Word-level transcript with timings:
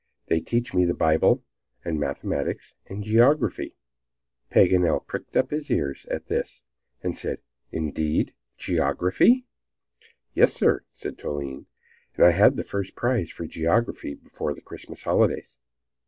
"They 0.25 0.39
teach 0.39 0.73
me 0.73 0.83
the 0.83 0.95
Bible, 0.95 1.43
and 1.85 1.99
mathematics, 1.99 2.73
and 2.87 3.03
geography." 3.03 3.75
Paganel 4.49 5.05
pricked 5.05 5.37
up 5.37 5.51
his 5.51 5.69
ears 5.69 6.07
at 6.07 6.25
this, 6.25 6.63
and 7.03 7.15
said, 7.15 7.37
"Indeed, 7.71 8.33
geography!" 8.57 9.45
"Yes, 10.33 10.53
sir," 10.53 10.83
said 10.91 11.19
Toline; 11.19 11.67
"and 12.15 12.25
I 12.25 12.31
had 12.31 12.57
the 12.57 12.63
first 12.63 12.95
prize 12.95 13.29
for 13.29 13.45
geography 13.45 14.15
before 14.15 14.55
the 14.55 14.61
Christmas 14.61 15.03
holidays." 15.03 15.59